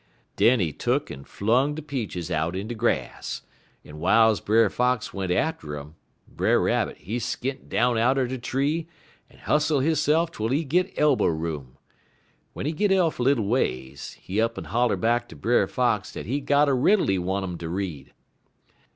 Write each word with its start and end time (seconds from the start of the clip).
"Den 0.35 0.59
he 0.59 0.73
tuck'n 0.73 1.23
flung 1.27 1.75
de 1.75 1.81
peaches 1.83 2.31
out 2.31 2.55
in 2.55 2.67
de 2.67 2.73
grass, 2.73 3.43
en 3.85 3.99
w'iles 3.99 4.43
Brer 4.43 4.67
Fox 4.67 5.13
went 5.13 5.31
atter 5.31 5.77
um, 5.77 5.93
Brer 6.27 6.59
Rabbit, 6.59 6.97
he 6.97 7.17
skint 7.19 7.69
down 7.69 7.99
outer 7.99 8.25
de 8.25 8.39
tree, 8.39 8.87
en 9.29 9.37
hustle 9.37 9.79
hisse'f 9.81 10.31
twel 10.31 10.49
he 10.49 10.63
git 10.63 10.91
elbow 10.97 11.27
room. 11.27 11.77
Wen 12.55 12.65
he 12.65 12.71
git 12.71 12.91
off 12.91 13.19
little 13.19 13.45
ways, 13.45 14.13
he 14.13 14.41
up 14.41 14.57
'n 14.57 14.63
holler 14.63 14.97
back 14.97 15.29
ter 15.29 15.35
Brer 15.35 15.67
Fox 15.67 16.11
dat 16.13 16.25
he 16.25 16.39
got 16.41 16.67
a 16.67 16.73
riddle 16.73 17.05
he 17.05 17.19
want 17.19 17.43
'im 17.43 17.55
ter 17.59 17.67
read. 17.69 18.11